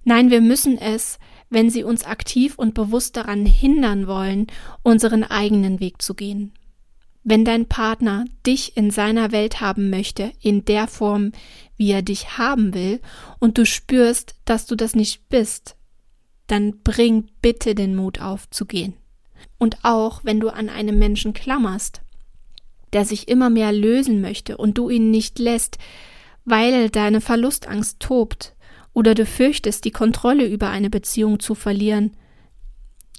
Nein, 0.03 0.29
wir 0.29 0.41
müssen 0.41 0.77
es, 0.77 1.19
wenn 1.49 1.69
sie 1.69 1.83
uns 1.83 2.05
aktiv 2.05 2.57
und 2.57 2.73
bewusst 2.73 3.17
daran 3.17 3.45
hindern 3.45 4.07
wollen, 4.07 4.47
unseren 4.83 5.23
eigenen 5.23 5.79
Weg 5.79 6.01
zu 6.01 6.13
gehen. 6.13 6.53
Wenn 7.23 7.43
dein 7.43 7.65
Partner 7.65 8.25
dich 8.45 8.77
in 8.77 8.89
seiner 8.89 9.33
Welt 9.33 9.59
haben 9.59 9.89
möchte, 9.89 10.31
in 10.41 10.63
der 10.63 10.87
Form, 10.87 11.33
wie 11.75 11.91
er 11.91 12.01
dich 12.01 12.37
haben 12.37 12.73
will, 12.73 13.01
und 13.39 13.57
du 13.57 13.65
spürst, 13.65 14.35
dass 14.45 14.65
du 14.65 14.75
das 14.75 14.95
nicht 14.95 15.27
bist, 15.27 15.75
dann 16.47 16.79
bring 16.83 17.29
bitte 17.41 17.75
den 17.75 17.95
Mut 17.95 18.21
auf 18.21 18.49
zu 18.49 18.65
gehen. 18.65 18.93
Und 19.57 19.77
auch 19.83 20.21
wenn 20.23 20.39
du 20.39 20.49
an 20.49 20.69
einem 20.69 20.99
Menschen 20.99 21.33
klammerst, 21.33 22.01
der 22.93 23.05
sich 23.05 23.27
immer 23.27 23.49
mehr 23.49 23.71
lösen 23.71 24.21
möchte 24.21 24.57
und 24.57 24.77
du 24.77 24.89
ihn 24.89 25.11
nicht 25.11 25.39
lässt, 25.39 25.77
weil 26.45 26.89
deine 26.89 27.21
Verlustangst 27.21 27.99
tobt, 27.99 28.53
oder 28.97 29.13
du 29.13 29.27
fürchtest, 29.27 29.85
die 29.85 29.91
Kontrolle 29.91 30.47
über 30.47 30.71
eine 30.71 30.89
Beziehung 30.89 31.39
zu 31.39 31.53
verlieren, 31.53 32.17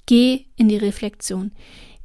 geh 0.07 0.47
in 0.57 0.67
die 0.67 0.75
Reflexion. 0.75 1.53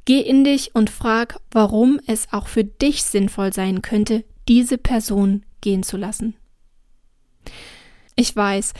Geh 0.05 0.21
in 0.21 0.45
dich 0.45 0.75
und 0.75 0.89
frag, 0.89 1.41
warum 1.51 1.99
es 2.07 2.31
auch 2.31 2.47
für 2.47 2.63
dich 2.63 3.03
sinnvoll 3.03 3.51
sein 3.51 3.81
könnte, 3.81 4.23
diese 4.47 4.77
Person 4.77 5.43
gehen 5.59 5.83
zu 5.83 5.97
lassen. 5.97 6.35
Ich 8.15 8.33
weiß, 8.33 8.73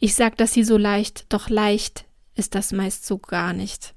ich 0.00 0.14
sag 0.14 0.36
das 0.36 0.52
hier 0.52 0.66
so 0.66 0.76
leicht, 0.76 1.32
doch 1.32 1.48
leicht 1.48 2.04
ist 2.34 2.54
das 2.54 2.72
meist 2.72 3.06
so 3.06 3.16
gar 3.16 3.54
nicht. 3.54 3.94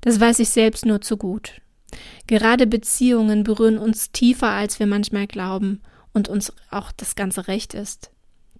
Das 0.00 0.20
weiß 0.20 0.38
ich 0.38 0.50
selbst 0.50 0.86
nur 0.86 1.00
zu 1.00 1.16
gut. 1.16 1.60
Gerade 2.26 2.66
Beziehungen 2.66 3.42
berühren 3.42 3.78
uns 3.78 4.12
tiefer, 4.12 4.50
als 4.50 4.78
wir 4.78 4.86
manchmal 4.86 5.26
glauben 5.26 5.82
und 6.12 6.28
uns 6.28 6.52
auch 6.70 6.92
das 6.92 7.14
ganze 7.14 7.48
Recht 7.48 7.74
ist. 7.74 8.10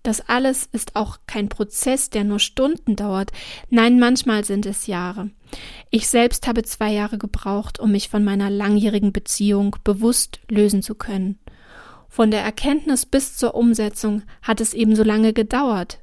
Das 0.03 0.27
alles 0.29 0.67
ist 0.73 0.97
auch 0.97 1.19
kein 1.27 1.49
Prozess, 1.49 2.09
der 2.09 2.25
nur 2.25 2.39
Stunden 2.39 2.97
dauert. 2.97 3.33
Nein, 3.69 3.99
manchmal 3.99 4.45
sind 4.45 4.65
es 4.65 4.87
Jahre. 4.87 5.31
Ich 5.91 6.09
selbst 6.09 6.47
habe 6.47 6.63
zwei 6.63 6.91
Jahre 6.91 7.19
gebraucht, 7.19 7.79
um 7.79 7.93
mich 7.93 8.09
von 8.09 8.25
meiner 8.25 8.49
langjährigen 8.49 9.13
Beziehung 9.13 9.77
bewusst 9.85 10.41
lösen 10.49 10.83
zu 10.83 10.95
können. 10.95 11.39
Von 12.09 12.31
der 12.31 12.41
Erkenntnis 12.41 13.05
bis 13.05 13.37
zur 13.37 13.55
Umsetzung 13.55 14.23
hat 14.43 14.61
es 14.61 14.73
ebenso 14.73 15.03
lange 15.03 15.33
gedauert. 15.33 16.01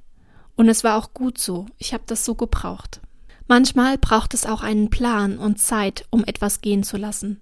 Und 0.55 0.69
es 0.69 0.83
war 0.83 0.97
auch 0.97 1.13
gut 1.13 1.37
so. 1.37 1.65
Ich 1.77 1.93
habe 1.93 2.03
das 2.05 2.23
so 2.23 2.35
gebraucht. 2.35 3.01
Manchmal 3.47 3.97
braucht 3.97 4.33
es 4.33 4.45
auch 4.45 4.61
einen 4.61 4.89
Plan 4.89 5.37
und 5.37 5.59
Zeit, 5.59 6.05
um 6.09 6.23
etwas 6.25 6.61
gehen 6.61 6.83
zu 6.83 6.97
lassen. 6.97 7.41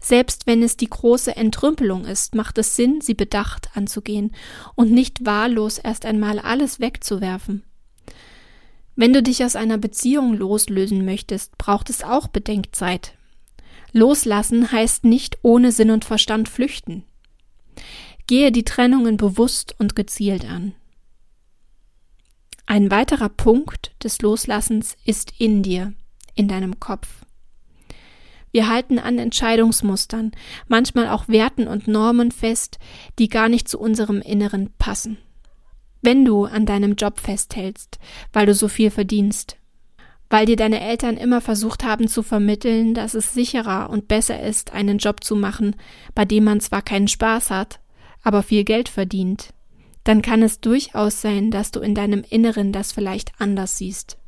Selbst 0.00 0.46
wenn 0.46 0.62
es 0.62 0.76
die 0.76 0.88
große 0.88 1.36
Entrümpelung 1.36 2.04
ist, 2.04 2.34
macht 2.34 2.58
es 2.58 2.76
Sinn, 2.76 3.00
sie 3.00 3.14
bedacht 3.14 3.70
anzugehen 3.74 4.32
und 4.74 4.90
nicht 4.90 5.24
wahllos 5.26 5.78
erst 5.78 6.06
einmal 6.06 6.38
alles 6.38 6.80
wegzuwerfen. 6.80 7.62
Wenn 8.94 9.12
du 9.12 9.22
dich 9.22 9.44
aus 9.44 9.56
einer 9.56 9.76
Beziehung 9.76 10.34
loslösen 10.34 11.04
möchtest, 11.04 11.58
braucht 11.58 11.90
es 11.90 12.02
auch 12.02 12.28
Bedenkzeit. 12.28 13.12
Loslassen 13.92 14.72
heißt 14.72 15.04
nicht 15.04 15.38
ohne 15.42 15.70
Sinn 15.70 15.90
und 15.90 16.04
Verstand 16.04 16.48
flüchten. 16.48 17.04
Gehe 18.26 18.50
die 18.50 18.64
Trennungen 18.64 19.18
bewusst 19.18 19.74
und 19.78 19.94
gezielt 19.94 20.46
an. 20.46 20.74
Ein 22.68 22.90
weiterer 22.90 23.28
Punkt 23.28 23.92
des 24.02 24.20
Loslassens 24.22 24.96
ist 25.04 25.32
in 25.38 25.62
dir, 25.62 25.92
in 26.34 26.48
deinem 26.48 26.80
Kopf. 26.80 27.06
Wir 28.50 28.68
halten 28.68 28.98
an 28.98 29.18
Entscheidungsmustern, 29.18 30.32
manchmal 30.66 31.08
auch 31.08 31.28
Werten 31.28 31.68
und 31.68 31.86
Normen 31.86 32.32
fest, 32.32 32.78
die 33.20 33.28
gar 33.28 33.48
nicht 33.48 33.68
zu 33.68 33.78
unserem 33.78 34.20
Inneren 34.20 34.70
passen. 34.78 35.16
Wenn 36.02 36.24
du 36.24 36.44
an 36.44 36.66
deinem 36.66 36.96
Job 36.96 37.20
festhältst, 37.20 37.98
weil 38.32 38.46
du 38.46 38.54
so 38.54 38.66
viel 38.66 38.90
verdienst, 38.90 39.58
weil 40.28 40.46
dir 40.46 40.56
deine 40.56 40.80
Eltern 40.80 41.16
immer 41.16 41.40
versucht 41.40 41.84
haben 41.84 42.08
zu 42.08 42.24
vermitteln, 42.24 42.94
dass 42.94 43.14
es 43.14 43.32
sicherer 43.32 43.90
und 43.90 44.08
besser 44.08 44.42
ist, 44.42 44.72
einen 44.72 44.98
Job 44.98 45.22
zu 45.22 45.36
machen, 45.36 45.76
bei 46.16 46.24
dem 46.24 46.42
man 46.42 46.60
zwar 46.60 46.82
keinen 46.82 47.08
Spaß 47.08 47.50
hat, 47.50 47.78
aber 48.22 48.42
viel 48.42 48.64
Geld 48.64 48.88
verdient, 48.88 49.50
dann 50.06 50.22
kann 50.22 50.40
es 50.42 50.60
durchaus 50.60 51.20
sein, 51.20 51.50
dass 51.50 51.72
du 51.72 51.80
in 51.80 51.96
deinem 51.96 52.22
Inneren 52.28 52.70
das 52.70 52.92
vielleicht 52.92 53.32
anders 53.38 53.76
siehst. 53.76 54.18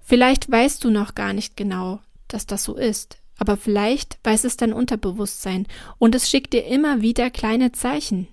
Vielleicht 0.00 0.48
weißt 0.48 0.84
du 0.84 0.90
noch 0.90 1.16
gar 1.16 1.32
nicht 1.32 1.56
genau, 1.56 1.98
dass 2.28 2.46
das 2.46 2.62
so 2.62 2.76
ist. 2.76 3.18
Aber 3.38 3.56
vielleicht 3.56 4.20
weiß 4.22 4.44
es 4.44 4.56
dein 4.56 4.72
Unterbewusstsein 4.72 5.66
und 5.98 6.14
es 6.14 6.30
schickt 6.30 6.52
dir 6.52 6.64
immer 6.64 7.02
wieder 7.02 7.28
kleine 7.28 7.72
Zeichen. 7.72 8.28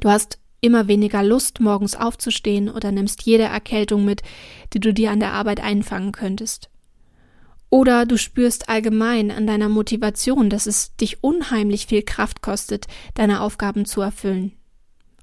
Du 0.00 0.10
hast 0.10 0.40
immer 0.60 0.88
weniger 0.88 1.22
Lust, 1.22 1.60
morgens 1.60 1.94
aufzustehen 1.94 2.68
oder 2.68 2.90
nimmst 2.90 3.22
jede 3.22 3.44
Erkältung 3.44 4.04
mit, 4.04 4.22
die 4.72 4.80
du 4.80 4.92
dir 4.92 5.12
an 5.12 5.20
der 5.20 5.32
Arbeit 5.32 5.60
einfangen 5.60 6.10
könntest. 6.10 6.68
Oder 7.70 8.06
du 8.06 8.18
spürst 8.18 8.68
allgemein 8.68 9.30
an 9.30 9.46
deiner 9.46 9.68
Motivation, 9.68 10.50
dass 10.50 10.66
es 10.66 10.96
dich 10.96 11.22
unheimlich 11.22 11.86
viel 11.86 12.02
Kraft 12.02 12.42
kostet, 12.42 12.88
deine 13.14 13.40
Aufgaben 13.40 13.84
zu 13.84 14.00
erfüllen, 14.00 14.52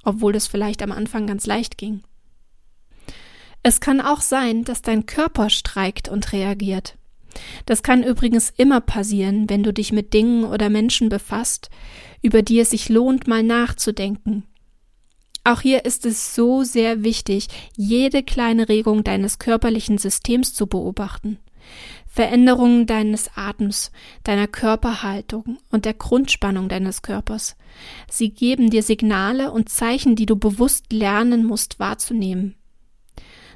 obwohl 0.07 0.31
das 0.31 0.47
vielleicht 0.47 0.81
am 0.81 0.93
Anfang 0.93 1.27
ganz 1.27 1.45
leicht 1.45 1.77
ging. 1.77 2.01
Es 3.61 3.81
kann 3.81 3.99
auch 3.99 4.21
sein, 4.21 4.63
dass 4.63 4.81
dein 4.81 5.05
Körper 5.05 5.49
streikt 5.49 6.07
und 6.07 6.31
reagiert. 6.31 6.97
Das 7.65 7.83
kann 7.83 8.03
übrigens 8.03 8.53
immer 8.55 8.79
passieren, 8.79 9.49
wenn 9.49 9.63
du 9.63 9.73
dich 9.73 9.91
mit 9.91 10.13
Dingen 10.13 10.45
oder 10.45 10.69
Menschen 10.69 11.09
befasst, 11.09 11.69
über 12.21 12.41
die 12.41 12.59
es 12.59 12.69
sich 12.69 12.87
lohnt, 12.87 13.27
mal 13.27 13.43
nachzudenken. 13.43 14.43
Auch 15.43 15.59
hier 15.59 15.83
ist 15.83 16.05
es 16.05 16.33
so 16.33 16.63
sehr 16.63 17.03
wichtig, 17.03 17.47
jede 17.75 18.23
kleine 18.23 18.69
Regung 18.69 19.03
deines 19.03 19.39
körperlichen 19.39 19.97
Systems 19.97 20.53
zu 20.53 20.67
beobachten. 20.67 21.37
Veränderungen 22.17 22.87
deines 22.87 23.29
Atems, 23.35 23.91
deiner 24.23 24.47
Körperhaltung 24.47 25.59
und 25.69 25.85
der 25.85 25.93
Grundspannung 25.93 26.67
deines 26.67 27.03
Körpers. 27.03 27.55
Sie 28.09 28.31
geben 28.31 28.71
dir 28.71 28.81
Signale 28.81 29.51
und 29.51 29.69
Zeichen, 29.69 30.15
die 30.15 30.25
du 30.25 30.35
bewusst 30.35 30.91
lernen 30.91 31.45
musst 31.45 31.79
wahrzunehmen. 31.79 32.55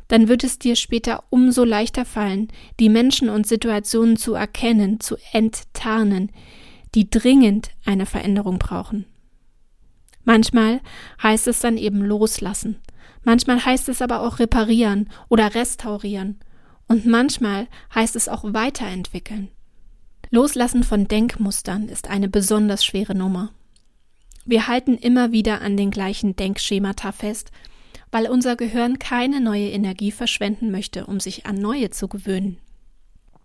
Dann 0.10 0.28
wird 0.28 0.44
es 0.44 0.60
dir 0.60 0.76
später 0.76 1.24
umso 1.32 1.64
leichter 1.64 2.06
fallen, 2.06 2.50
die 2.80 2.90
Menschen 2.90 3.30
und 3.30 3.48
Situationen 3.48 4.16
zu 4.16 4.36
erkennen, 4.36 5.00
zu 5.00 5.16
enttarnen, 5.32 6.32
die 6.94 7.10
dringend 7.10 7.72
eine 7.84 8.06
Veränderung 8.06 8.60
brauchen. 8.60 9.06
Manchmal 10.24 10.82
heißt 11.24 11.48
es 11.48 11.62
dann 11.62 11.78
eben 11.78 12.04
loslassen, 12.04 12.80
manchmal 13.24 13.66
heißt 13.66 13.90
es 13.90 14.04
aber 14.04 14.22
auch 14.22 14.38
reparieren 14.38 15.10
oder 15.30 15.56
restaurieren 15.56 16.38
und 16.88 17.06
manchmal 17.06 17.68
heißt 17.94 18.16
es 18.16 18.28
auch 18.28 18.44
weiterentwickeln. 18.46 19.50
Loslassen 20.30 20.84
von 20.84 21.08
Denkmustern 21.08 21.90
ist 21.90 22.10
eine 22.10 22.30
besonders 22.30 22.86
schwere 22.86 23.16
Nummer. 23.16 23.52
Wir 24.46 24.68
halten 24.68 24.98
immer 24.98 25.32
wieder 25.32 25.62
an 25.62 25.78
den 25.78 25.92
gleichen 25.92 26.36
Denkschemata 26.36 27.12
fest, 27.12 27.52
weil 28.12 28.28
unser 28.28 28.56
Gehirn 28.56 29.00
keine 29.00 29.40
neue 29.40 29.70
Energie 29.70 30.12
verschwenden 30.12 30.72
möchte, 30.72 31.06
um 31.06 31.20
sich 31.20 31.46
an 31.46 31.56
neue 31.56 31.90
zu 31.92 32.08
gewöhnen. 32.08 32.58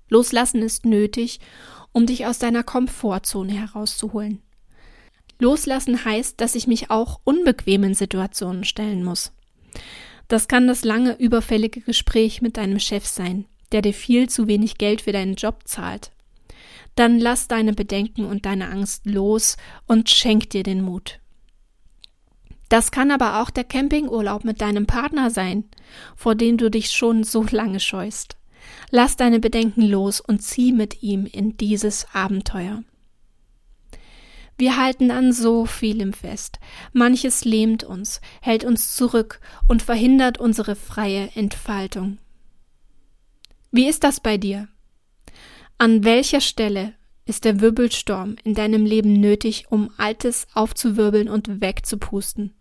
Loslassen 0.09 0.63
ist 0.63 0.85
nötig, 0.85 1.41
um 1.93 2.07
dich 2.07 2.27
aus 2.27 2.39
deiner 2.39 2.63
Komfortzone 2.63 3.53
herauszuholen. 3.53 4.43
Loslassen 5.39 6.05
heißt, 6.05 6.41
dass 6.41 6.55
ich 6.55 6.67
mich 6.67 6.91
auch 6.91 7.21
unbequemen 7.25 7.95
Situationen 7.95 8.65
stellen 8.65 9.05
muss. 9.05 9.33
Das 10.29 10.49
kann 10.49 10.67
das 10.67 10.85
lange 10.85 11.15
überfällige 11.19 11.81
Gespräch 11.81 12.43
mit 12.43 12.57
deinem 12.57 12.79
Chef 12.79 13.07
sein, 13.07 13.47
der 13.73 13.83
dir 13.83 13.95
viel 13.95 14.29
zu 14.29 14.49
wenig 14.49 14.79
Geld 14.79 15.03
für 15.03 15.13
deinen 15.13 15.35
Job 15.35 15.63
zahlt. 15.65 16.11
Dann 16.97 17.19
lass 17.19 17.47
deine 17.47 17.73
Bedenken 17.73 18.25
und 18.25 18.47
deine 18.47 18.69
Angst 18.69 19.07
los 19.07 19.57
und 19.87 20.11
schenk 20.11 20.51
dir 20.51 20.63
den 20.63 20.83
Mut. 20.83 21.21
Das 22.69 22.91
kann 22.91 23.11
aber 23.11 23.41
auch 23.41 23.51
der 23.51 23.65
Campingurlaub 23.65 24.45
mit 24.45 24.61
deinem 24.61 24.87
Partner 24.87 25.31
sein, 25.31 25.65
vor 26.17 26.35
dem 26.35 26.57
du 26.57 26.71
dich 26.71 26.91
schon 26.91 27.23
so 27.23 27.45
lange 27.51 27.79
scheust. 27.79 28.37
Lass 28.91 29.17
deine 29.17 29.39
Bedenken 29.39 29.83
los 29.83 30.21
und 30.21 30.43
zieh 30.43 30.73
mit 30.73 31.03
ihm 31.03 31.27
in 31.27 31.57
dieses 31.57 32.07
Abenteuer. 32.13 32.83
Wir 34.59 34.77
halten 34.77 35.11
an 35.11 35.33
so 35.33 35.67
vielem 35.67 36.13
fest. 36.13 36.59
Manches 36.93 37.45
lähmt 37.45 37.85
uns, 37.85 38.21
hält 38.41 38.65
uns 38.65 38.97
zurück 38.97 39.41
und 39.69 39.83
verhindert 39.83 40.39
unsere 40.39 40.77
freie 40.77 41.29
Entfaltung. 41.35 42.19
Wie 43.71 43.87
ist 43.87 44.05
das 44.05 44.21
bei 44.21 44.39
dir? 44.39 44.69
An 45.79 46.05
welcher 46.05 46.41
Stelle 46.41 46.95
ist 47.27 47.45
der 47.45 47.61
Wirbelsturm 47.61 48.37
in 48.45 48.55
deinem 48.55 48.87
Leben 48.87 49.13
nötig, 49.21 49.67
um 49.69 49.91
Altes 49.99 50.47
aufzuwirbeln 50.55 51.29
und 51.29 51.61
wegzupusten? 51.61 52.55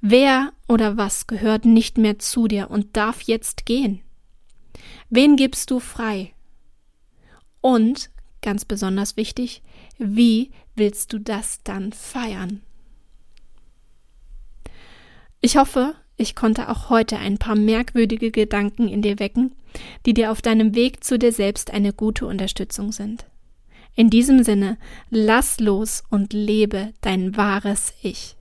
Wer 0.00 0.52
oder 0.68 0.96
was 0.96 1.26
gehört 1.28 1.64
nicht 1.64 1.96
mehr 1.96 2.18
zu 2.18 2.48
dir 2.48 2.70
und 2.70 2.96
darf 2.96 3.22
jetzt 3.22 3.66
gehen? 3.66 4.02
Wen 5.10 5.36
gibst 5.36 5.70
du 5.70 5.78
frei? 5.78 6.34
Und, 7.60 8.10
ganz 8.44 8.64
besonders 8.64 9.16
wichtig, 9.16 9.62
wie 9.98 10.52
willst 10.76 11.12
du 11.12 11.18
das 11.18 11.64
dann 11.64 11.92
feiern? 11.92 12.60
Ich 15.40 15.56
hoffe, 15.56 15.94
ich 16.16 16.36
konnte 16.36 16.68
auch 16.68 16.90
heute 16.90 17.18
ein 17.18 17.38
paar 17.38 17.56
merkwürdige 17.56 18.30
Gedanken 18.30 18.86
in 18.88 19.02
dir 19.02 19.18
wecken, 19.18 19.54
die 20.06 20.14
dir 20.14 20.30
auf 20.30 20.40
deinem 20.42 20.74
Weg 20.76 21.02
zu 21.02 21.18
dir 21.18 21.32
selbst 21.32 21.72
eine 21.72 21.92
gute 21.92 22.26
Unterstützung 22.26 22.92
sind. 22.92 23.26
In 23.96 24.10
diesem 24.10 24.44
Sinne, 24.44 24.78
lass 25.10 25.58
los 25.60 26.04
und 26.10 26.32
lebe 26.32 26.92
dein 27.00 27.36
wahres 27.36 27.94
Ich. 28.02 28.36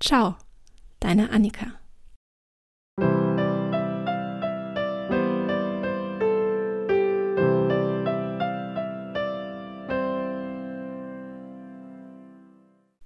Ciao, 0.00 0.36
deine 1.00 1.30
Annika. 1.30 1.66